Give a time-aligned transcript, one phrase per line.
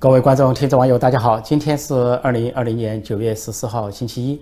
[0.00, 1.40] 各位观众、听众、网友，大家好！
[1.40, 1.92] 今天是
[2.22, 4.40] 二零二零年九月十四号，星期一。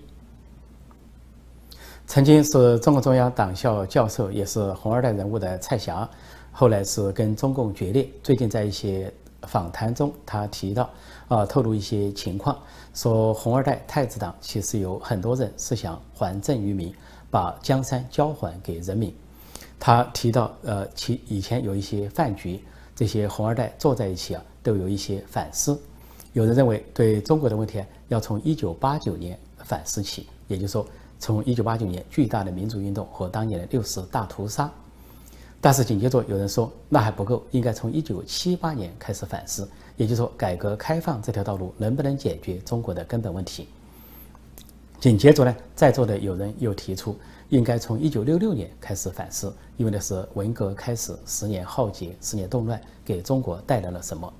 [2.06, 6.06] 曾经是中共中央党校教授，也是红二代人物的蔡霞，
[6.52, 8.06] 后来是跟中共决裂。
[8.22, 9.10] 最近在一些
[9.44, 10.90] 访谈中，他提到
[11.26, 12.54] 啊，透露一些情况，
[12.92, 16.94] 说红二代太子党其实有很多人是想还政于民，
[17.30, 19.10] 把江山交还给人民。
[19.80, 22.62] 他提到，呃，其以前有一些饭局，
[22.94, 24.44] 这些红二代坐在一起啊。
[24.66, 25.80] 都有一些反思，
[26.32, 30.84] 有人认为对中国的问题要从一九八九年反思起，也就是说
[31.20, 34.68] 从一九八九年巨大的民主运动和当年的六四大屠杀。
[35.60, 43.68] 但是紧接着有人说那还不够，应该从一九七八年开始反思，也就是说改革开放这条道路能不能解决中国的根本问题。
[44.98, 47.16] 紧接着呢，在座的有人又提出
[47.50, 54.32] 应该从一九六六年开始反思，因为那是文革开始十年浩劫，十年动乱给中国带来了什么？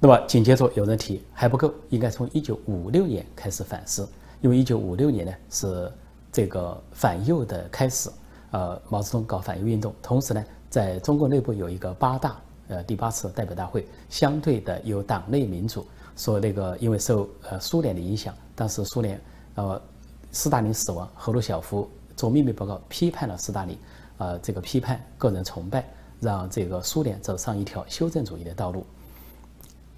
[0.00, 4.08] 那么紧接着有人提还不够，应该从一九五六年开始反思，
[4.40, 5.92] 因为一九五六年呢是
[6.30, 8.08] 这个反右的开始，
[8.52, 15.84] 呃，毛泽东搞反右运动，同时呢，在中国内部有一个八大，呃，第八次代表大会，相对的有党内民主，
[16.16, 19.20] 说那个因为受呃苏联的影响，当时苏联
[19.56, 19.82] 呃
[20.30, 23.76] 斯大林死亡，赫鲁晓夫做秘密报告批判了斯大林，
[24.18, 25.84] 呃，这个批判个人崇拜，
[26.20, 28.86] 让这个苏联走上一条修正主义的道路。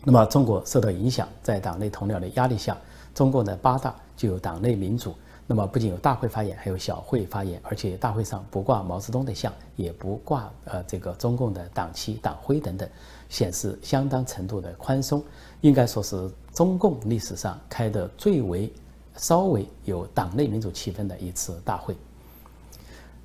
[0.03, 2.77] 那么中国受到影响，在党内同僚的压力下，
[3.15, 5.15] 中共的八大就有党内民主。
[5.47, 12.89] 那么不仅有大会发言，还有小会发言，而且大会上不挂毛泽东的像，也不挂呃这个中共的党旗、党徽等等，
[13.29, 15.23] 显示相当程度的宽松。
[15.61, 18.73] 应该说是中共历史上开的最为
[19.17, 21.95] 稍微有党内民主气氛的一次大会。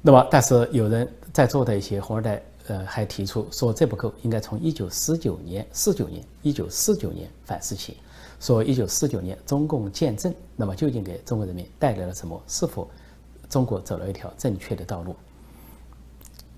[0.02, 2.42] 那么，但是有人在座的一些红二代。
[2.68, 7.98] 呃，还提出说这不够，应该从一九四九年、四九年、一九四九年反思起。
[8.40, 12.40] 说一九四九年中共建政，那么究竟给中国人民带来了什么？
[12.48, 12.90] 是否
[13.50, 15.16] 中国走了一条正确的道路？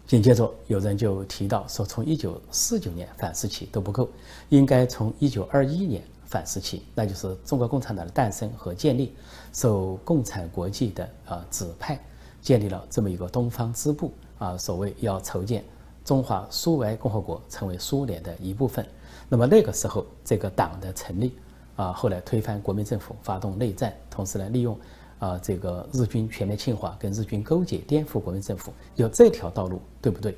[0.07, 4.09] 紧接着有人就提到说，从一九四九年反思起都不够，
[4.49, 9.13] 应该从一九二一年反思起，那就是中国共产党的诞生和建立，
[9.53, 11.99] 受共产国际的啊指派，
[12.41, 15.63] 建立了这么一个东方支部啊，所谓要筹建。
[16.07, 18.87] 中华苏维埃共和国成为苏联的一部分，
[19.27, 21.33] 那么那个时候这个党的成立，
[21.75, 24.79] 啊，后来推翻国民政府，发动内战，同时呢，利用
[25.19, 30.37] 啊这个日军全面侵华，跟日军勾结，颠覆国民政府，有这条道路，对不对？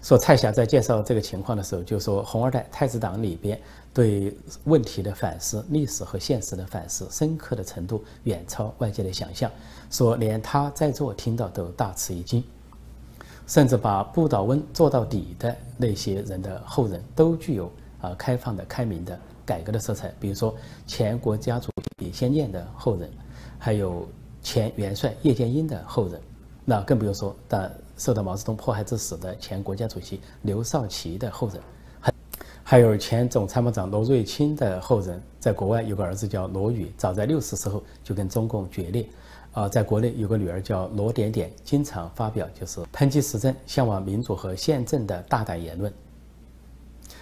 [0.00, 3.60] 说蔡霞在介绍这个情况的时候，就说红二代太子党里边
[3.92, 4.34] 对
[4.64, 9.50] 问题的反思，历史和现实的反思，深刻的程度远超外界的想象，
[9.90, 12.42] 说连他在座听到都大吃一惊。
[13.50, 17.68] 甚至把不倒翁做到底的那些人的后人都具有
[18.00, 20.14] 啊开放的、开明的、改革的色彩。
[20.20, 20.54] 比如说
[20.86, 23.10] 前国家主席李先念的后人，
[23.58, 24.08] 还有
[24.40, 26.20] 前元帅叶剑英的后人，
[26.64, 27.68] 那更不用说但
[27.98, 31.60] 受到毛泽东迫害致死的前国家主席刘少奇的后人，
[31.98, 32.12] 还
[32.62, 39.04] 还有前总参谋长罗瑞卿的后人，在国外有个儿子叫罗宇，早在六十时候就跟中共决裂。
[39.52, 45.92] 啊，在国内有个女儿叫罗点点，经常发表就是抨击时政、向往民主和宪政的大胆言论，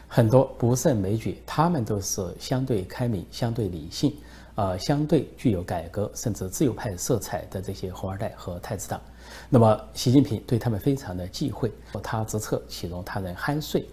[0.06, 1.40] 很多不胜枚举。
[1.46, 4.14] 他们都是相对开明、相对理性，
[4.56, 9.00] 啊，相对具有改革甚至自由派色彩的这些红二代和太子党。
[9.48, 11.72] 那么，习近平对他们非常的忌讳，
[12.02, 13.88] 他之策岂容他人酣睡？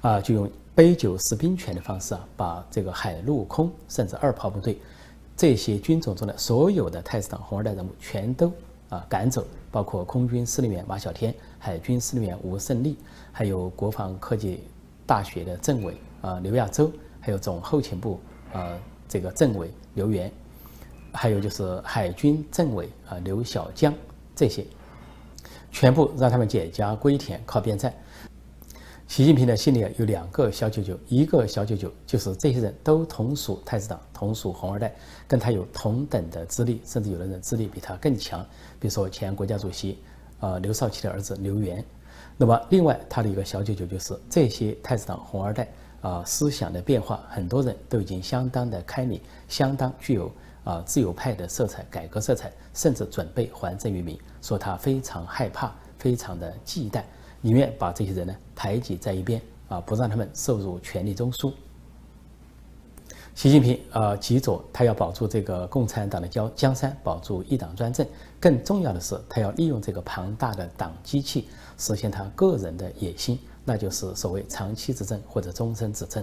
[0.00, 4.80] 啊，就用杯酒释兵权的方式啊，把这个海陆空甚至二炮部队。
[5.40, 8.52] 这些军种中的所有的太子党红二代人物全都
[8.90, 12.98] 啊赶走，包括空军司令员马晓天、海军司令员吴胜利，
[13.32, 14.62] 还有国防科技
[15.06, 16.92] 大学的政委啊刘亚洲，
[17.22, 18.20] 还有总后勤部
[18.52, 18.78] 啊
[19.08, 20.30] 这个政委刘源，
[21.10, 23.94] 还有就是海军政委啊刘小江，
[24.36, 24.62] 这些
[25.72, 27.90] 全部让他们解甲归田，靠边站。
[29.10, 34.94] 习近平的心里有两个小九九，一个小九九就是这些人都同属太子党，同属红二代，
[35.26, 38.40] 跟他有同等的资历，甚至有的人资历比他更强。
[38.78, 39.98] 比如说前国家主席，
[40.38, 41.84] 呃刘少奇的儿子刘源。
[42.36, 45.68] 那么另外他的一个小九九就是这些太子党红二代
[46.02, 50.30] 啊，思想的变化，很多人都已经相当的开明，相当具有
[50.62, 57.02] 啊自由派的色彩、改革色彩，甚至准备还政于民，说他非常害怕，非常的忌惮。
[57.40, 61.52] 宁愿把这些人呢排挤在一边啊，不让他们受入权力中枢。
[63.34, 68.06] 习近平啊，急着他要保住这个共产党的江江山，保住一党专政。
[68.38, 71.48] 更重要的是，他要利用这个庞大的党机器，
[71.78, 76.22] 实现他个人的野心，那就是所谓长期执政或者终身执政。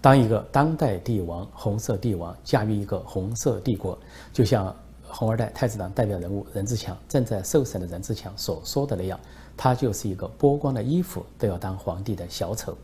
[0.00, 3.98] 当一个当代帝王，红色帝王驾驭一个红色帝国，
[4.32, 9.18] 就像红二代太子党代表人物任志强正在受审的任志强所说的那样，
[9.56, 12.76] 他就是一个剥光了衣服都要当皇帝的小丑。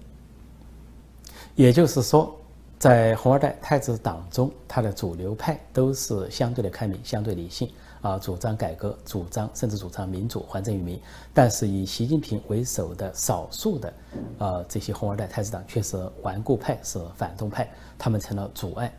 [1.54, 2.34] 也就是说，
[2.78, 7.70] 在红二代太子党中，他的主流派都是相对的开明、相对理性
[8.00, 10.98] 啊，主张改革、主张甚至主张民主、还政于民。
[11.34, 13.92] 但是以习近平为首的少数的
[14.38, 18.92] 啊这些红二代太子党却是顽固派、是反动派，他们成了阻碍。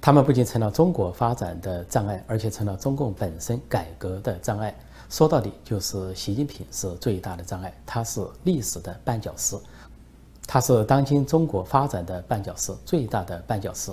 [0.00, 4.74] 他们不仅成了中国发展的障碍，而且成了中共本身改革的障碍。
[5.08, 9.56] 说到底，就是习近平是最大的障碍，他是历史的绊脚石。
[10.46, 13.90] 他是当今中国发展的绊脚石，最大的绊脚石。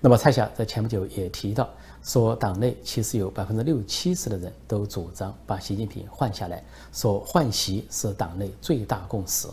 [0.00, 1.68] 那么蔡霞在前不久也提到，
[2.02, 6.62] 说党内其实有百分之六七十的人都主张把习近平换下来，
[6.92, 9.48] 说换习是党内最大共识。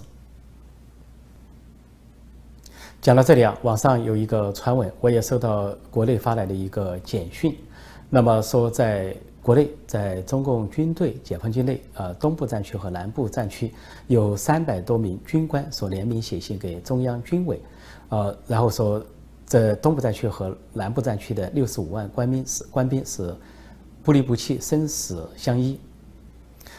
[3.01, 7.57] 讲到这里啊，网上有一个传闻，我也收到国内发来的一个简讯，
[8.11, 9.15] 那么说在。
[9.49, 13.73] 国内在中共军队解放军内，呃，东部战区和南部战区
[14.05, 17.59] 有三百多名军官所联名写信给中央军委，
[18.09, 19.03] 呃，然后说，
[19.47, 23.35] 这东部战区和南部战区的六十五万官兵是官兵是
[24.03, 25.79] 不离不弃、生死相依。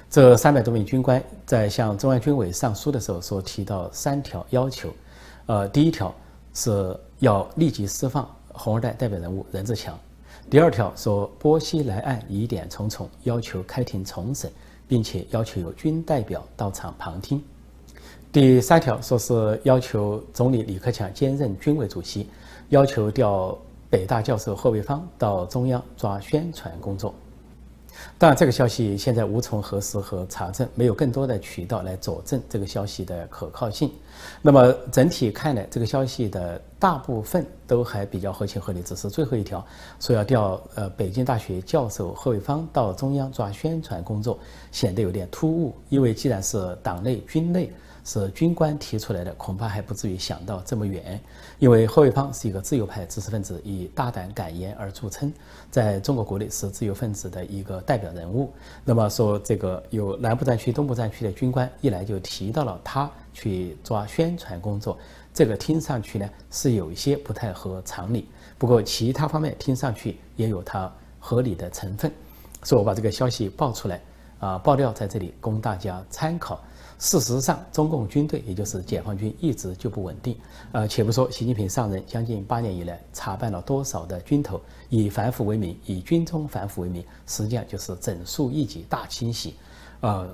[0.08, 4.90] 这三百多名军官在向中央军委上书的时候，所提到三条要求，
[5.46, 6.14] 呃，第一条
[6.54, 9.98] 是要立即释放红二代代表人物任志强。
[10.50, 14.50] 第二条说，波西来案疑点重重，要求开庭重审，
[14.88, 17.40] 并且要求有军代表到场旁听。
[18.32, 22.28] 第三条说是要求总理李克强兼任军委主席，
[22.70, 23.56] 要求调
[23.88, 27.14] 北大教授贺卫方到中央抓宣传工作。
[28.18, 33.92] 当然，这个消息现在无从核实和查证，没有更多的渠道来佐证这个消息的可靠性。
[34.42, 39.64] 那么整体看来，这个消息的大部分都还比较合情合理，只是最后一条
[39.98, 44.38] 说要调呃北京大学教授贺卫方到中央抓宣传工作，
[44.72, 45.74] 显得有点突兀。
[45.88, 47.72] 因为既然是党内军内。
[48.02, 51.20] 是军官提出来的，恐怕还不至于想到这么远。
[51.58, 55.30] 因为贺卫方是一个自由派知识分子，以大胆敢言而著称，
[55.70, 58.50] 在中国国内是自由分子的一个代表人物。
[58.86, 64.98] 那么说，这个有南部战区、东部战区的军官一来就提到了他去抓宣传工作，
[65.32, 68.26] 这个听上去呢是有一些不太合常理。
[68.58, 72.12] 不过其他方面听上去也有它合理的成分，
[72.62, 74.00] 所以我把这个消息爆出来，
[74.38, 76.60] 啊，爆料在这里供大家参考。
[76.98, 80.36] 事实上，中共军队也就是解放军一直就不稳定。
[80.72, 84.60] 呃，且不说习近平上任将近八年以来查办了多少的军头，
[84.90, 89.54] 以反腐为名，以军中反腐为名，实际上就是整肃异己、大清洗，
[90.00, 90.28] 呃，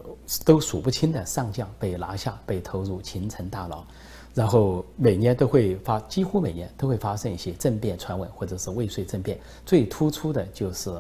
[0.45, 3.85] 都数不清的上将被拿下、被投入秦城大牢。
[4.35, 9.39] 然后每年都会发，几乎每年都会发生一些政变传闻，或者是未遂政变。
[9.65, 10.93] 最突出的就是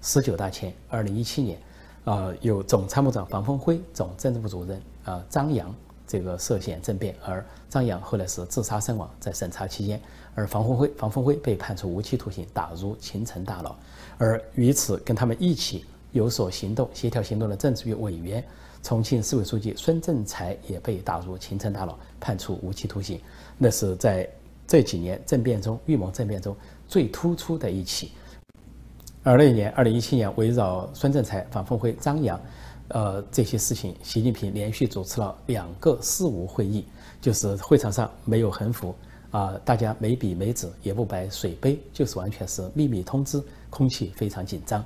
[0.00, 1.58] 十九大前，二零一七年，
[2.04, 4.80] 啊，有总参谋长房峰辉、总政治部主任。
[5.04, 5.74] 啊，张扬
[6.06, 10.00] 这个涉嫌政变，而张扬后来是自杀身亡，在审查期间，
[10.34, 13.76] 而房峰辉房峰辉被判处无期徒刑，打入秦城大牢，
[14.16, 18.42] 而与此跟他们一起有所行动、协调行动的政治局委员、
[18.82, 23.20] 重庆市委书记孙政才也被打入秦城大牢，判处无期徒刑。
[23.58, 24.26] 那是在
[24.66, 26.56] 这几年政变中、预谋政变中
[26.88, 28.12] 最突出的一起。
[29.22, 32.40] 而那一年，二零一七年，围绕孙政才、反峰辉、张扬。
[32.88, 36.84] 呃，这些事情，习近平连续主持了两个事务会议，
[37.18, 38.94] 就是会场上没有横幅
[39.30, 44.84] 啊，大家没笔没纸，也不摆水杯，就是完全是秘密通知，空气非常紧张。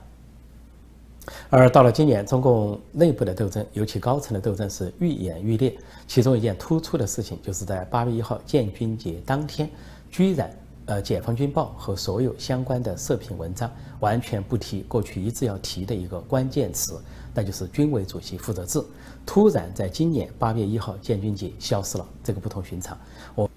[1.50, 5.76] 而到了今年，中共内部的斗争，尤其高层的斗争是愈演愈烈。
[6.06, 9.68] 其中一件突出的事情，就是在八月一号建军节当天，
[10.10, 10.50] 居然
[10.86, 13.70] 呃，《解放军报》和所有相关的社评文章
[14.00, 16.98] 完全不提过去一直要提的一个关键词。
[17.34, 18.82] 那就是军委主席负责制，
[19.26, 22.98] 突然在今年八月一号建军节消失了，这个不同寻常。
[23.34, 23.50] 我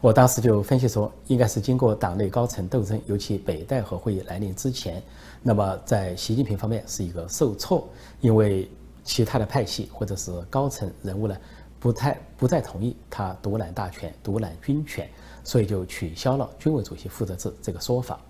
[0.00, 5.02] 我当时就分析说，应该是经过党内高层斗争，尤其北戴河会议来临之前，
[5.42, 7.88] 那么在习近平方面是一个受挫，
[8.20, 8.70] 因为
[9.04, 11.36] 其他的派系或者是高层人物呢，
[11.80, 15.08] 不太不再同意他独揽大权、独揽军权，
[15.44, 18.20] 所以就取消了军委主席负责制这个说法。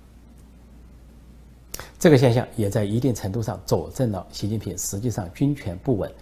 [1.98, 6.12] 这个现象也在一定程度上佐证了习近平实际上军权不稳，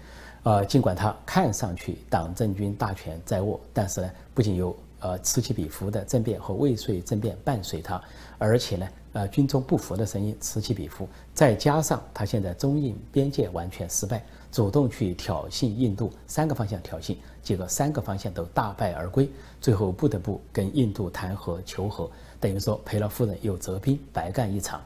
[0.43, 8.03] 呃，尽管他看上去党政军大权在握，但是呢，不仅有呃此起彼伏的政变和未遂政变伴随他，
[8.39, 19.27] 而且呢，呃军中不服的声音此起彼伏，再加上他现在中印边界完全失败，主动去挑衅印度，三个方向挑衅，结果三个方向都大败而归，
[19.59, 24.83] 最后不得不跟印度谈和求和，等于说赔了夫人又折兵，白干一场。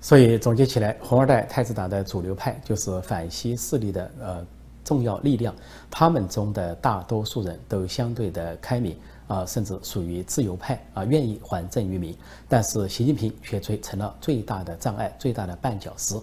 [0.00, 4.46] 所以总结起来，红二代太子党的主流派就是反西势力的呃
[4.84, 5.54] 重要力量，
[5.88, 12.16] 他们中的大多数人都相对的开明啊，甚至属于自由派啊，愿意还政于民。
[12.48, 16.14] 但是习近平却成了最大的障碍，最大的绊脚石。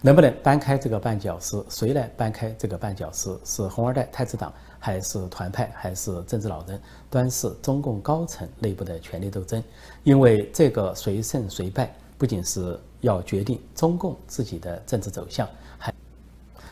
[0.00, 1.62] 能不能搬开这个绊脚石？
[1.68, 3.36] 谁来搬开这个绊脚石？
[3.44, 6.80] 是红二代太子党，还是团派，还是政治老人？
[7.10, 9.62] 端视中共高层内部的权力斗争。
[10.04, 12.78] 因为这个谁胜谁败，不仅是。
[13.00, 15.94] 要决定中共自己的政治走向，还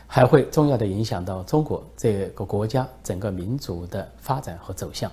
[0.05, 5.09] 还会重要的影响到中国这个国家整个民族的发展和走向。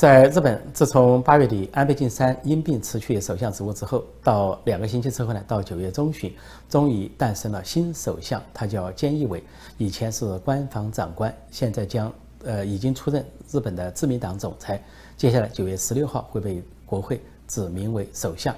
[0.00, 6.34] 在日本，自从八月底安倍晋三因病辞去首相职务之后，到两个星期之后呢，到九月中旬，
[6.70, 9.44] 终于诞生了新首相，他叫菅义伟，
[9.76, 12.10] 以前是官房长官，现在将
[12.46, 14.82] 呃已经出任日本的自民党总裁，
[15.18, 17.20] 接下来九月十六号会被国会。
[17.46, 18.54] 指名为首相。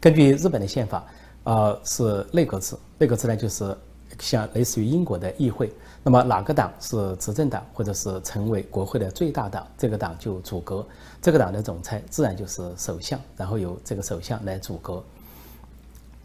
[0.00, 1.06] 根据日本的宪法，
[1.44, 2.76] 呃，是内阁制。
[2.98, 3.74] 内阁制呢，就是
[4.18, 5.72] 像类似于英国的议会。
[6.06, 10.86] 那么哪个党是执政党，或者是成为国会的最大党，这个党就组阁。
[11.22, 15.02] 这个党的总裁自然就是首相，然后由这个首相来组阁。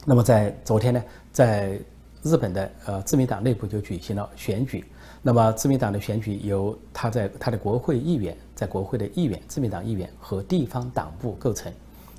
[0.03, 1.79] 那么在昨天呢，在
[2.21, 4.85] 日本的呃自民党内部就举行了选举。
[5.21, 11.71] 那么自民党的选举由他在他的国会议员，在国会的议员，自民党议员和地方党部构成。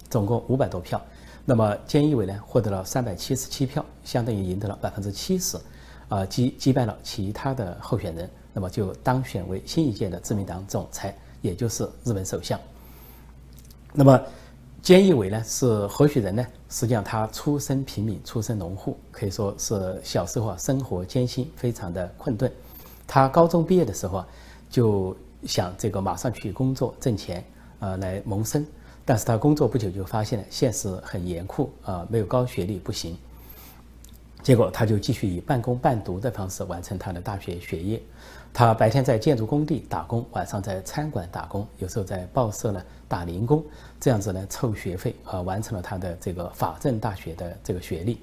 [0.08, 1.00] 总共五百多票，
[1.44, 5.56] 那么菅义伟呢获得了三百七十七票，相当于赢得了百分之七十，
[6.10, 12.60] 啊击击败了其他的候选人，那么就当选为新一届的自民党总裁，也就是日本首相。
[13.94, 14.20] 那么
[14.82, 16.46] 菅义伟呢是何许人呢？
[16.68, 22.50] 实际上他出身平民，出身农户，可以说是小时候啊生活艰辛，非常的困顿。
[23.06, 24.28] 他高中毕业的时候啊，
[24.68, 27.44] 就想这个马上去工作挣钱，
[27.78, 28.66] 呃来谋生。
[29.04, 33.16] 但是他工作不久就发现现实很严酷啊，没有高学历不行。
[34.42, 38.00] 结果他就继续以半工半读的方式完成他的大学学业。
[38.52, 43.64] 他白天在建筑工地打工，晚上在餐馆打工，有时候在报社呢打零工，
[44.00, 48.20] 这样子呢凑学费啊，完成了他的这个法政大学的这个学历。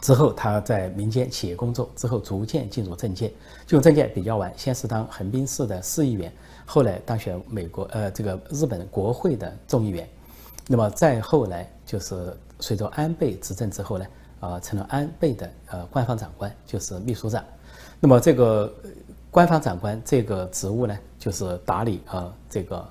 [0.00, 3.28] 之后他在民间企业工作，之后逐渐进入政界，
[3.66, 6.32] 进入政界比较晚，先是当横滨市的市议员。
[6.64, 10.08] 后来当选美国呃这个日本国会的众议员，
[10.66, 14.06] 那么再后来就是随着安倍执政之后呢，
[14.40, 17.44] 啊成了安倍的呃官方长官，就是秘书长。
[18.00, 18.72] 那么这个
[19.30, 22.86] 官方长官这个职务呢，就是打理啊这个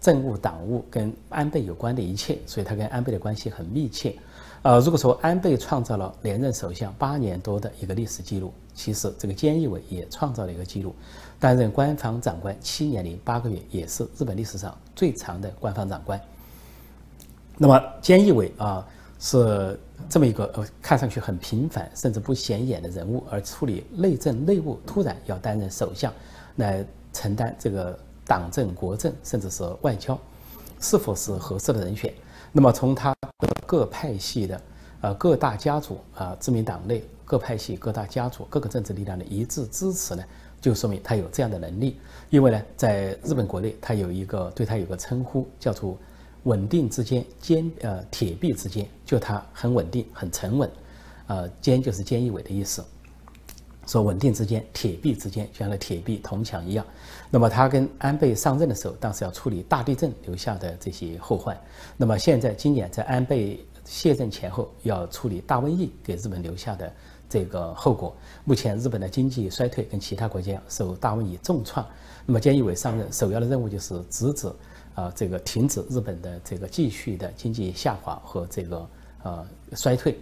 [0.00, 4.16] 政务党务跟安倍有关的一切，所以他跟安倍的关系很密切。
[4.62, 10.94] 呃，如果说安倍创造了连任首相八年多的一个历史记录，其实这个菅义伟也创造了一个记录，
[11.38, 16.18] 担任官方长官七年零八个月，也是日本历史上最长的官方长官。
[17.56, 18.86] 那么菅义伟啊，
[19.18, 26.12] 是这么一个呃看上去很平凡甚至不显眼的人物，而处理内政内务，突然要担任首相，
[26.56, 27.96] 来承担这个
[28.26, 30.18] 党政国政甚至是外交，
[30.80, 32.12] 是否是合适的人选？
[32.50, 33.14] 那么从他
[33.66, 34.60] 各派系的，
[35.00, 40.24] 呃各大家族啊，自民党内各派系、各大家族、各个政治力量的一致支持呢，
[40.60, 41.98] 就说明他有这样的能力。
[42.30, 45.96] 因为呢，在日本国内，他有一个对他有个称呼，叫做
[46.44, 50.70] “稳定之间，坚呃铁壁之间”，就他很稳定、很沉稳，
[51.26, 52.82] 呃，坚就是菅义伟的意思。
[53.86, 56.86] 说稳定之间，铁壁之间，就像那铁壁铜墙一样。
[57.30, 61.54] 那么他跟安倍上任的时候，当时要处理大地震留下的这些后患。
[61.98, 66.90] 那么现在今年在安倍卸任前后，要处理大瘟疫给日本留下的
[67.28, 68.16] 这个后果。
[68.44, 71.86] 目前日本的经济衰退跟其他国家受大瘟疫重创。
[72.24, 74.50] 那么菅义伟上任首要的任务就是直指
[74.94, 78.88] 啊这个停止日本的这个继续的经济下滑和这个
[79.22, 80.18] 呃衰退，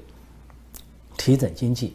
[1.16, 1.94] 提振经济。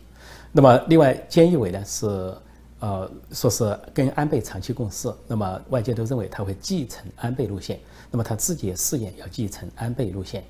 [0.52, 2.34] 那么，另外，菅义伟呢是，
[2.80, 7.80] 呃，说是跟安倍长期共事，那么外界都认为他会继承安倍路线，
[8.10, 10.44] 那么他自己也誓言要继承安倍路线。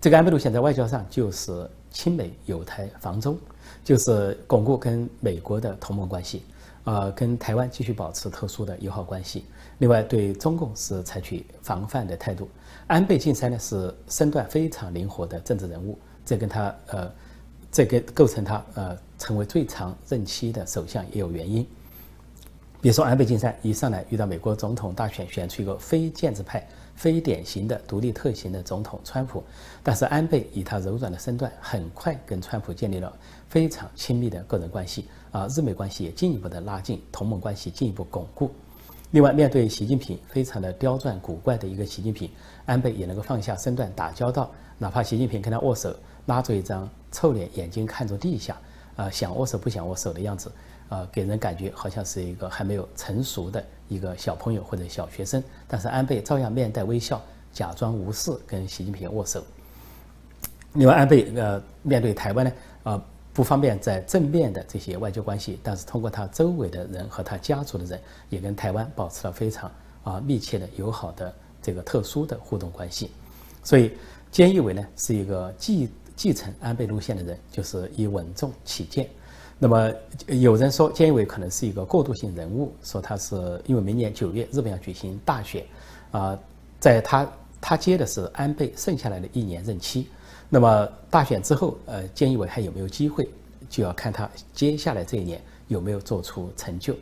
[0.00, 3.38] 这个安倍路线在外交上就是亲美友台防中，
[3.84, 6.42] 就是巩固跟美国的同盟关系，
[6.84, 9.44] 呃，跟台湾继续保持特殊的友好关系。
[9.78, 12.48] 另外，对中共是采取防范的态度。
[12.86, 17.10] 安倍晋三呢是身段非常灵活的政治人物，这跟他呃。
[17.74, 21.66] 这个构成他呃成为最长任期的首相也有原因。
[22.82, 29.42] 比如说安倍晋三一上来遇到美国总统大选，选出一个非建制派、非典型的独立特型的总统川普，
[29.82, 33.12] 但是安倍以他柔软的身段，很快跟川普建立了
[33.48, 38.50] 非常亲密的个人关系啊，日美关系也进一步的拉近，同盟关系进一步巩固。
[39.10, 42.30] 另外，面对习近平非常的刁钻古怪的一个习近平，
[42.64, 45.94] 安倍也能够放下身段打交道，哪怕习近平跟他握手，
[46.26, 48.56] 拉着一张臭脸，眼睛看着地下，
[48.96, 50.50] 啊，想握手不想握手的样子。
[50.92, 57.18] 啊，给人感觉好像是一个还没有成熟的一个小朋友或者小学生，但是安倍照样面带微笑，
[57.50, 59.42] 假装无视跟习近平握手。
[60.74, 69.72] 另外，安倍呃面对台湾呢，啊不方便在正面的这些外交关系，但是通过他周围的人和他家族的人，也跟台湾保持了非常
[70.04, 73.10] 啊密切的友好的这个特殊的互动关系。
[73.64, 73.92] 所以，
[74.30, 79.08] 菅义伟呢是一个继继承安倍路线的人，就是以稳重起见。
[79.62, 79.92] 那么
[80.26, 85.64] 有人说菅义伟可能是一个过渡性人物，说他是因为明年九月日本要举行大选，
[86.10, 86.36] 啊，
[86.80, 90.08] 在他他接的是安倍剩下来的一年任期，
[90.48, 93.28] 那么大选之后，呃，菅义伟还有没有机会，
[93.70, 96.92] 就要看他接下来这一年有没有做出成就。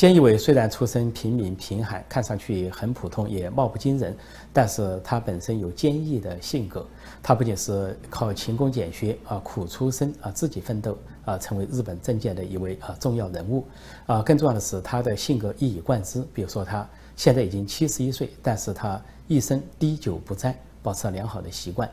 [0.00, 4.16] 菅义伟虽然出身平民贫寒，看上去很普通，也貌不惊人，
[4.50, 6.86] 但是他本身有坚毅的性格。
[7.22, 13.62] 他不仅是靠勤工俭学啊，苦出身啊，自己奋斗啊，成为日本政界的一位啊重要人物
[14.06, 14.22] 啊。
[14.22, 16.26] 更重要的是，他的性格一以贯之。
[16.32, 21.86] 比如说，他现在已经七十一岁，但是他一生滴酒不沾，保持了良好的习惯。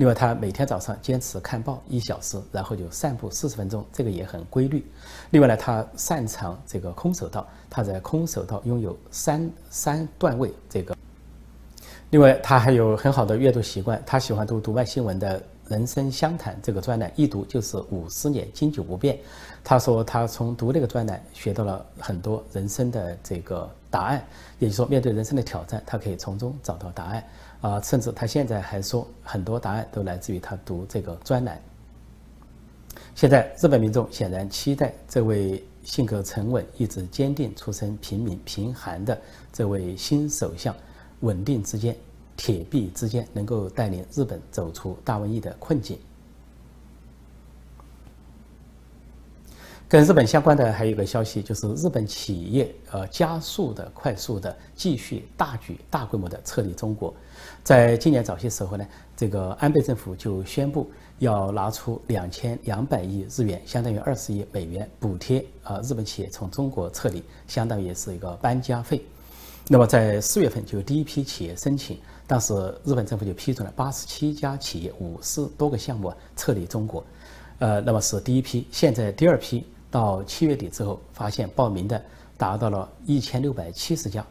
[0.00, 4.90] 另外，他每天早上坚持看报一小时，然后就散步四十分钟，这个也很规律。
[5.28, 10.96] 另外呢，他擅长这个空手道，他在空手道拥有三三段位这个。
[12.08, 15.38] 另外，他还有很好的阅读习惯，他喜欢读读卖新闻的
[15.68, 19.18] 《人生相谈》这个专栏，一读就是五十年，经久不变。
[19.62, 24.24] 他说，他从读这个专栏学到了很多人生的这个答案，
[24.60, 27.22] 也就是说，面对人生的挑战，他可以从中找到答案。
[27.60, 31.60] 啊，甚至他现在还说，很多答案都来自于他读这个专栏。
[33.14, 39.20] 现在日本民众显然期待这位性格沉稳、意志坚定、出身平民贫寒的
[39.52, 40.74] 这位新首相，
[41.20, 41.94] 稳定之间、
[42.36, 45.98] 铁壁之间，能够带领日本走出大瘟疫的困境。
[49.90, 57.12] 跟日本相关的还有一个消息，就是日本企业呃加速的、快速的继续大举、大规模的撤离中国。
[57.64, 69.04] 在今年早些时候呢，这个安倍政府就宣布要拿出两千两百亿日元，相当于二十亿美元补贴啊日本企业从中国撤离，相当于是一个搬家费。
[69.66, 71.98] 那么在四月份就有第一批企业申请，
[72.28, 77.04] 当时日本政府就批准了八十七家企业五十多个项目撤离中国，
[77.58, 79.66] 呃，那么是第一批，现在第二批。
[79.90, 82.00] 到七月底之后，发现报名的
[82.36, 84.24] 达到了一千六百七十家，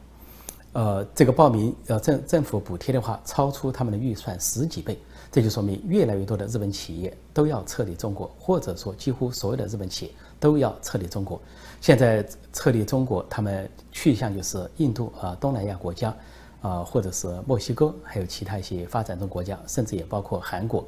[0.73, 4.97] 呃，这个报名要政政府补贴的话，超出他们的预算十几倍，
[5.31, 11.41] 这就说明越来越多的日本企业都要撤离中国，或者说几乎所有的日本企业都要撤离中国。
[11.81, 16.15] 现在撤离中国，他们去向就是印度啊、东南亚国家
[16.61, 20.85] 啊，或者是墨西哥，还有其他一些发展中国家，甚至也包括韩国。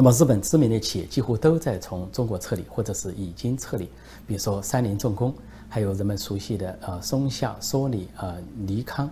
[0.00, 3.86] 那么，日本知名的企业几乎都在从中国撤离，或者是已经撤离。
[4.28, 5.34] 比如说，三菱重工，
[5.68, 9.10] 还有人们熟悉的呃松下、索尼、啊尼康，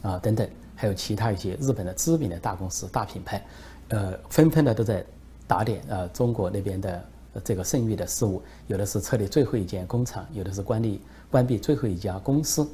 [0.00, 3.44] 啊等等，还有其他一些日本的知名的大公司、大品牌，
[3.88, 5.04] 呃，纷纷的都在
[5.48, 7.04] 打点呃中国那边的
[7.42, 8.40] 这个剩余的事物。
[8.68, 11.00] 有的是撤离最后一间工厂，有的是关闭
[11.32, 12.64] 关闭最后一家公司，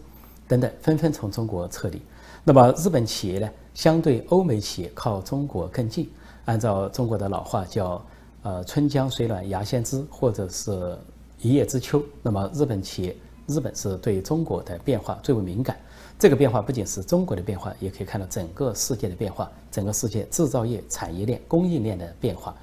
[0.46, 2.02] 等等，纷纷从中国撤离。
[2.44, 6.10] 那么，日本企业呢，相对欧美企业靠中国更近。
[6.44, 8.04] 按照中国的老话叫，
[8.42, 10.96] 呃，春江水暖鸭先知，或者是
[11.40, 12.02] 一叶知秋。
[12.22, 15.76] 那么日本企业，日本是对中国的变化最为敏感。
[16.18, 22.54] 这个变化不仅是中国的变化，也可以看到整个世界的变化，整个世界制造业、产业链、供应链的变化。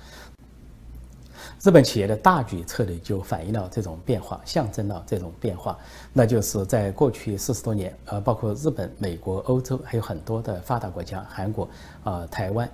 [1.63, 5.78] 日本企业的大举撤离就反映了这种变化，象征了这种变化。
[6.13, 11.67] 那就是在过去四十多年，呃，包括日本、美国、欧洲，还有很多的发达国家，韩国、
[12.04, 12.70] 啊、台湾。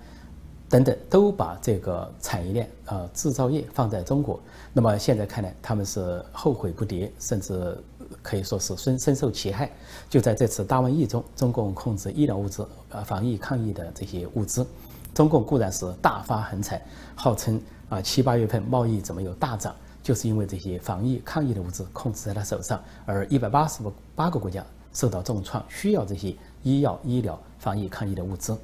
[0.69, 4.39] 等等，都把这个产业链啊制造业放在中国。
[4.73, 7.77] 那么现在看来，他们是后悔不迭，甚至
[8.21, 9.71] 可以说是深深受其害。
[10.09, 14.67] 就在这次大瘟疫中，中共控制医疗物资、啊防疫抗疫的这些物资，
[15.13, 23.81] 中共固然是大发横财，号称啊七八月份贸易怎么有大涨，就是因为这些防疫抗疫的物资控制在他手上，而一百八十
[24.15, 28.57] 八个国家受到重创，需要这些医药、医疗、防疫抗疫的物资。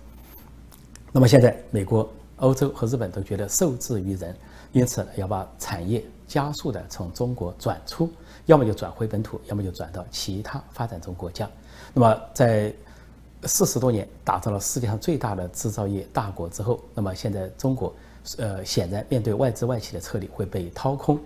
[1.16, 4.36] 那么现在，美国、欧洲和日本都觉得受制于人，
[4.72, 8.10] 因此要把产业加速的从中国转出，
[8.48, 11.48] 要么就转回本土，要么就转到其他发展中国家。
[11.94, 12.74] 那么在
[13.44, 17.94] 四十多年打造了世界上最大的制造业大国之后，那么现在中国，
[18.38, 21.20] 呃，显然面对外资外企的撤离会被掏空，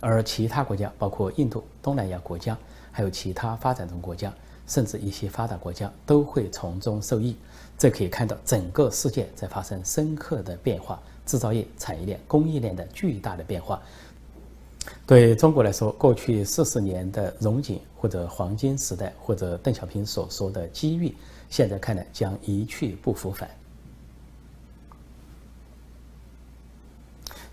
[0.00, 2.54] 而其他国家，包括印度、东南亚国家，
[2.92, 4.30] 还有其他发展中国家，
[4.70, 7.36] 甚至一些发达国家都会从中受益。
[7.76, 13.82] 这可以看到整个世界在发生深刻的变化，制造业产业链、供应链的巨大的变化。
[15.06, 21.14] 对中国来说，过去四十年的荣景或者黄金时代，或者邓小平所说的机遇。
[21.48, 23.50] 现在看来将一去不复返。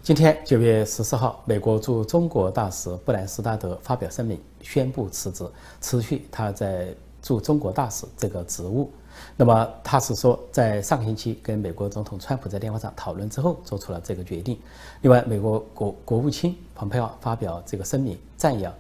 [0.04, 5.46] 今天九月十四号，美国驻中国大使布兰斯达德发表声明，宣布辞职，
[5.82, 6.96] 辞去他在
[7.28, 8.90] 驻中国大使这个职务。
[9.36, 14.58] 那么他是说，在上个星期跟美国总统川普在电话上讨论之后，做出了这个决定。
[15.02, 18.74] 另外，美国国国务卿蓬佩奥发表这个声明，赞扬。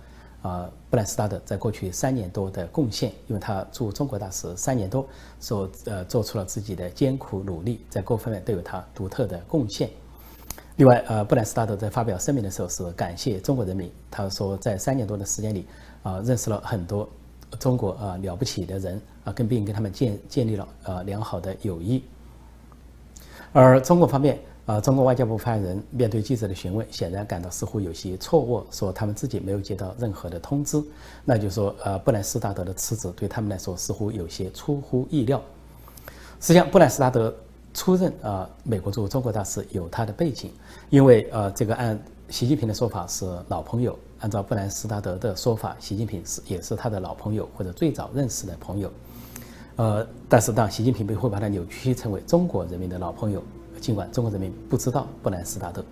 [0.43, 5.05] 啊，布兰斯达德在过去三年多的贡献，因为他驻中国大使三年多，
[5.39, 9.89] 所呃做出了自己的艰苦努力，在各方面都有他独特的贡献。
[10.77, 15.65] 另外，呃，布兰斯达德在发表声明的时候是感谢中国人民，他说在三年多的时间里，
[16.03, 17.09] 啊，认识了很多
[17.59, 22.03] 中国啊了不起的人啊，跟并跟他们建建立了呃良好的友谊。
[23.53, 24.39] 而中国方面。
[24.67, 30.83] 啊，中国外交部发言人面对记者的询问，显然感到似乎有些错愕，说他们自己没有接到任何的通知。
[31.23, 35.41] 那就说，呃，布兰斯达德的辞职对他们来说似乎有些出乎意料。
[36.41, 37.33] 实际上，布兰斯达德
[37.73, 40.51] 出任啊美国驻中国大使有他的背景，
[40.89, 41.97] 因为呃，这个按
[42.29, 48.91] 习近平的说法是老朋友，按照布兰斯达德的说法，习近平是也是他的老朋友或者最早认识的朋友。
[49.77, 53.41] 呃，但是当习近平被会把他扭曲成为中国人民的老朋友。
[53.79, 55.85] 尽管中国人民不知道布兰斯达德，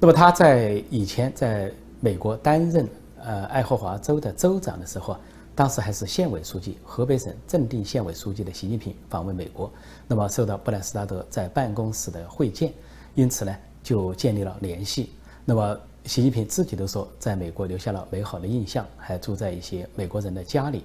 [0.00, 2.88] 那么他在以前在美国担任
[3.22, 5.16] 呃爱荷华州的州长的时候，
[5.54, 9.72] 当时还是县委书记，河北省正定县委书记的习近平访问美国，
[10.08, 12.72] 那么受到布兰斯达德在办公室的会见，
[13.14, 15.12] 因此呢就建立了联系。
[15.48, 20.84] 那么习近平自己都说，在美国留下了美好的印象，还住在一些美国人的家里，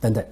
[0.00, 0.24] 等等，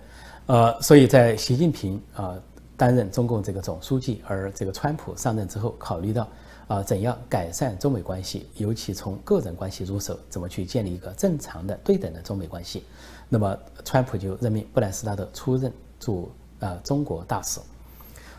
[0.46, 2.40] 呃，所以在习近平啊。
[2.74, 6.26] 担任中共这个总书记，而这个川普上任之后，考虑到
[6.66, 12.82] 啊怎样改善中美关系，尤其从个人关系入手，怎么去建立一个正常的对等的中美关系，
[13.28, 17.60] 那么川普就任命布兰斯达德出任驻啊中国大使。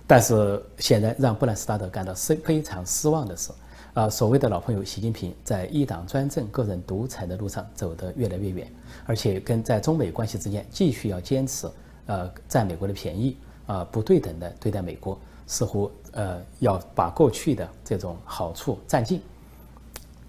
[0.05, 3.49] 但是显然让布兰斯达德感到是非常失望的是，
[3.93, 8.67] 啊所谓的老朋友习近平在一党专政、个人独裁的路上走得越来越远，
[9.05, 11.69] 而且跟在中美关系之间继续要坚持
[12.07, 13.37] 呃占美国的便宜。
[13.65, 19.21] 啊，不对等的对待美国，似乎呃要把过去的这种好处占尽，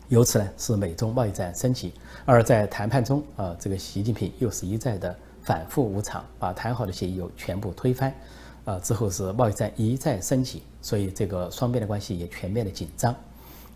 [0.09, 1.93] 由此呢使美中贸易战升级。
[2.25, 8.15] 而在谈判中，啊，这个习近平又是一再的反复无常，把谈好的协议又全部推翻，
[8.65, 13.13] 啊，之后是贸易战一再升级，所以这个双边的关系也全面的紧张。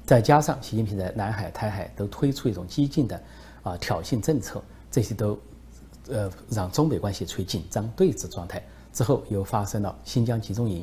[0.08, 3.22] 再加上习近平在南海、台海都推出一种激进的
[3.62, 5.38] 啊挑衅政策，这些都
[6.08, 8.64] 呃让中美关系处于紧张对峙状态。
[8.90, 10.82] 之后又发生了新疆集中营，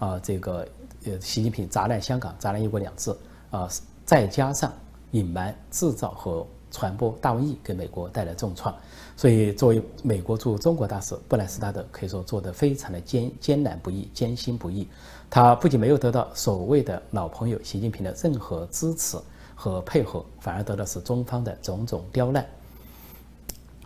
[0.00, 0.66] 啊，这个
[1.04, 3.16] 呃，习近平砸烂香港，砸烂一国两制，
[3.52, 3.70] 啊，
[4.04, 4.72] 再加上
[5.12, 8.74] 隐瞒、制造和传播大瘟疫，给美国带来重创。
[9.16, 14.88] 所以，作为美国驻中国大使布莱斯达德，可以说做得非常的艰艰难不易、艰辛不易。
[15.34, 19.18] 他不仅没有得到所谓的老朋友习近平的任何支持
[19.56, 22.46] 和配合，反而得到是中方的种种刁难。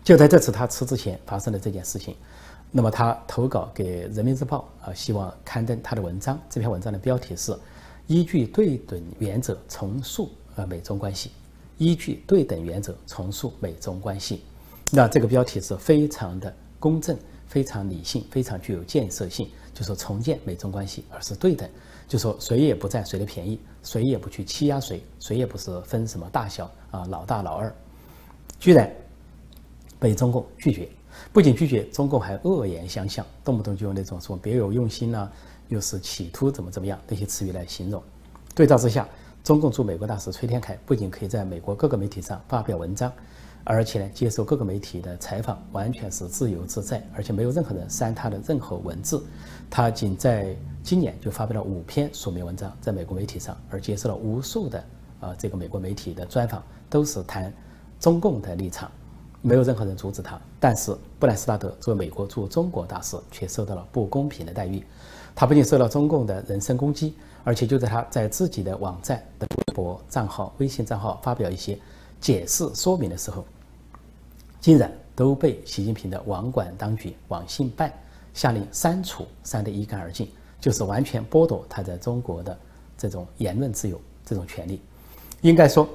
[0.04, 2.14] 就在这次他辞职前发生的这件事情。
[2.70, 6.38] 那么他投稿给《人民日报》啊，希望刊登他的文章。
[6.50, 7.58] 这篇文章的标题是
[8.08, 11.30] “依据对等原则重塑呃美中关系”。
[11.78, 14.42] 依据对等原则重塑美中关系，
[14.92, 17.16] 那这个标题是非常的公正、
[17.48, 21.68] 非常理性、非常具有建设性，就说重建美中关系，而是对等，
[22.06, 27.74] 就说谁也不占谁的便宜，谁也不去欺压谁，谁也不是分什么大小啊，老大老二，
[28.60, 28.94] 居然
[29.98, 30.88] 被中共拒绝。
[31.32, 35.28] 不仅拒绝，中共还恶言相向，动不动就用那种说别有用心呐，
[35.68, 38.00] 又是企图怎么怎么样那些词语来形容。
[38.54, 39.08] 对照之下，
[39.42, 43.12] 中共驻美国大使崔天凯不仅可以在美国各个媒体上发表文章，
[43.64, 49.22] 而且呢接受各个媒体的采访，完全是自由自在，而且没有任何人删他的任何文字。
[49.70, 54.84] 他仅在今年就发表了五篇署名文章在美国媒体上，而接受了无数的
[55.20, 57.52] 啊这个美国媒体的专访，都是谈
[58.00, 58.90] 中共的立场。
[59.40, 64.82] 没有任何人阻止他，但是布莱斯达德作为美国驻中国大使，却受到了不公平的待遇。
[65.32, 71.78] 他不仅受到中共的人身攻击，而且就在他在自己的网站的微博账号、微信账号发表一些
[72.20, 73.44] 解释说明的时候，
[74.60, 77.92] 竟然都被习近平的网管当局网信办
[78.34, 80.28] 下令删除，删得一干二净，
[80.60, 82.58] 就是完全剥夺他在中国的
[82.96, 84.80] 这种言论自由这种权利。
[85.40, 85.88] 应该说，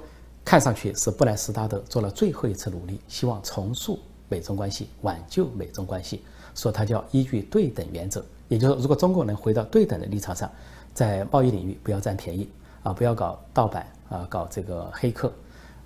[0.46, 6.24] 看上去是布莱斯达德做了最后一次努力，希望重塑美中关系，挽救美中关系。
[6.56, 10.50] 说他叫依据对等原则，也就是说，如果中国能回到对等的立场上，
[10.94, 12.48] 在贸易领域不要占便宜
[12.84, 15.34] 啊，不要搞盗版啊，搞这个黑客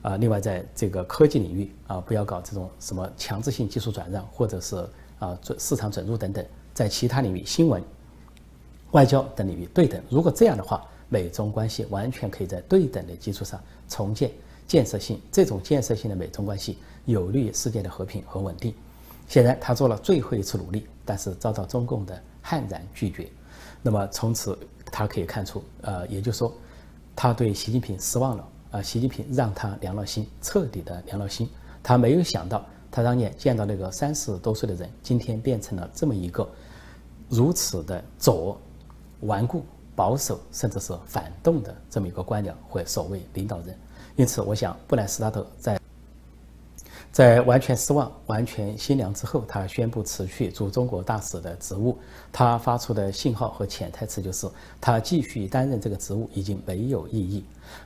[0.07, 0.17] 啊。
[0.17, 4.77] 另外，在这个科技领域啊，不要搞这种什么强制性技术转让，或者是
[5.19, 6.45] 啊准市场准入等等。
[6.73, 7.83] 在其他领域，新闻、
[8.91, 10.01] 外交等领域对等。
[10.09, 14.31] 如果这样的话，美中关系完全可以在对等的基础上重建
[14.67, 15.19] 建设性。
[15.31, 18.73] 这种建设性的美中关系有利于世界的和平和稳定。
[19.27, 23.27] 显然，他做了最后一次努力，但是遭到中共的悍然拒绝。
[23.81, 26.53] 那么，从此他可以看出，呃，也就是说，
[27.15, 28.47] 他对习近平失望了。
[28.71, 31.49] 啊，习近平让他凉了心，彻底的凉了心。
[31.81, 36.47] 他没有想到，他当年见到那个三十多岁的人，今天变成了这么一个
[37.29, 38.59] 如此的左、
[39.21, 39.63] 顽固、
[39.95, 43.77] 保守，甚至是反动的这么一个官僚或所谓领导人。
[44.15, 45.79] 因此，我想布莱斯达特在。
[47.09, 51.97] 在完全失望、完全心凉之后，他宣布辞去驻中国大使的职务。
[52.31, 54.47] 他发出的信号和潜台词就是，
[54.79, 57.43] 他继续担任这个职务已经没有意义。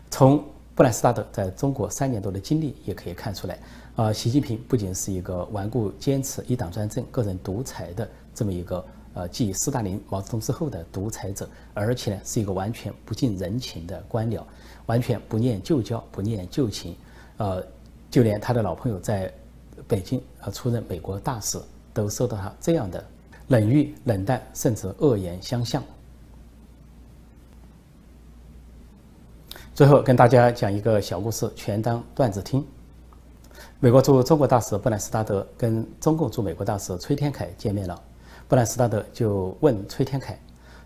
[0.10, 0.44] 从
[0.82, 3.60] 布莱斯达德在中国三年多的经历也可以看出来，
[3.96, 14.41] 啊，习近平不仅是一个顽固坚持一党专政、个人独裁的这么一个呃继斯大林、毛泽东之后的独裁者，而且呢是一个完全不近人情的官僚，
[14.88, 16.96] 完全不念旧交、不念旧情，
[17.38, 17.63] 呃。
[18.10, 19.32] 就连他的老朋友在
[19.88, 21.62] 北京啊出任美国大使，
[21.94, 23.02] 都受到他这样的
[23.50, 25.84] 冷遇、冷淡，甚至恶言相向。
[29.73, 32.65] 最后跟大家讲一个小故事，全当段子听。
[33.79, 37.99] 美国驻中国大使布兰斯达德跟中共驻美国大使崔天凯见面了，
[38.49, 40.38] 布兰斯达德就问崔天凯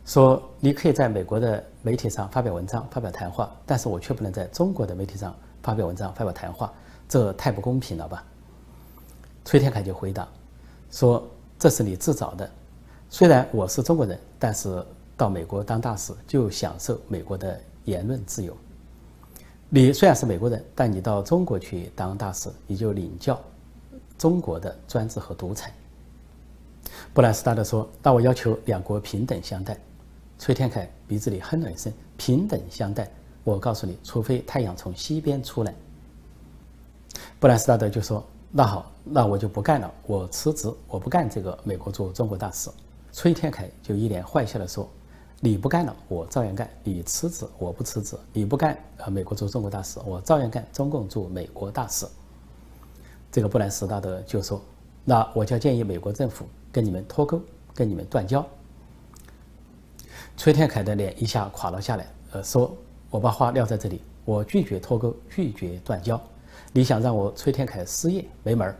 [0.05, 6.71] 说：“你可以在美国的媒体上发表文章、发表谈话，但是我却不能在中国的媒体上发表文章、发表谈话。”
[7.09, 8.23] 这太不公平了吧？
[9.45, 10.27] 崔天凯就回答
[10.91, 12.47] 说：“这是你自找的。
[13.09, 14.85] 虽然我是中国人，但是
[15.17, 18.55] 到美国当大使就享受美国的言论自由。
[19.75, 23.37] 你虽然是美国人，但你到中国去当大使，你就领教
[24.17, 25.69] 中国的专制和独裁。”
[27.13, 29.77] 布兰斯达德说：“那我要求两国平等相待。”
[30.39, 33.11] 崔天凯鼻子里哼了一声：“平等相待？
[33.43, 35.75] 我告诉你，除非太阳从西边出来。”
[37.37, 42.69] 布兰斯达德就说：“那好，那我就不干了，我辞职，我不干这个美国驻中国大使。”
[43.11, 44.89] 崔天凯就一脸坏笑地说
[45.45, 52.03] ：“你不干了，我照样干；你辞职，我不辞职；你不干呃美国驻中国大使，我照样干中共驻美国大使。”
[53.31, 54.59] 这个布兰斯达德就说
[55.05, 57.39] ：“那我就建议美国政府跟你们脱钩，
[57.75, 58.43] 跟你们断交。”
[60.35, 62.75] 崔天凯的脸一下垮了下来，呃，说
[63.11, 66.19] ：“我把话撂在这里，我拒绝脱钩，拒绝断交。”
[66.73, 68.75] 你想让我崔天凯失业没门儿？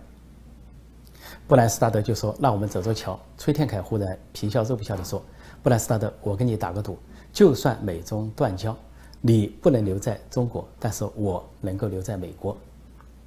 [1.47, 5.23] 布兰斯达德就说：“那我们走着瞧。”崔天凯忽然皮笑肉不笑地说
[5.65, 6.95] ：“布莱斯达德，我跟你打个赌，
[7.33, 8.77] 就算美中断交，
[9.19, 12.55] 你不能留在中国，但是我能够留在美国。”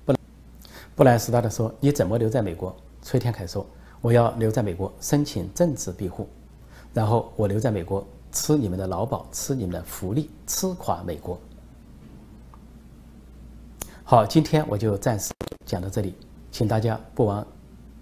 [0.07, 0.15] 布
[0.95, 2.73] 布莱斯达德说：“你怎么留在美国？”
[3.03, 3.67] 崔天凯说
[4.01, 6.29] ：“我要留在美国申请政治庇护，
[6.95, 11.37] 然后我留在美国吃你们的劳保，吃你们的福利，吃垮美国。”
[14.07, 15.33] 好，今天我就暂时
[15.67, 16.15] 讲到这里，
[16.53, 17.45] 请大家不忘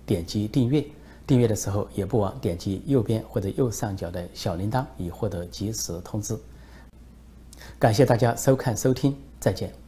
[0.04, 0.84] 点击订阅，
[1.26, 6.38] 订阅的时候也不忘点击右边或者右上角的小铃铛，以获得及时通知。
[7.78, 9.85] 感谢大家收看收听，再见。